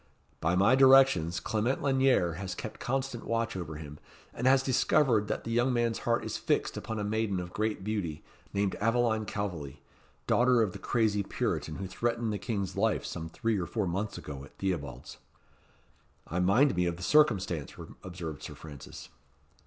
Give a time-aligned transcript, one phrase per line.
[0.39, 3.99] "By my directions Clement Lanyere has kept constant watch over him,
[4.33, 7.83] and has discovered that the young man's heart is fixed upon a maiden of great
[7.83, 9.79] beauty, named Aveline Calveley,
[10.25, 14.17] daughter of the crazy Puritan who threatened the King's life some three or four months
[14.17, 15.17] ago at Theobalds."
[16.25, 19.09] "I mind me of the circumstance," observed Sir Francis.